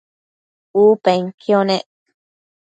U 0.81 0.85
penquio 1.09 1.63
nec 1.73 1.87